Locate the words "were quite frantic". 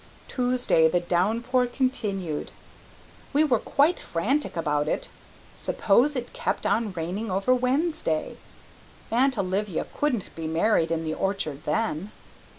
3.43-4.57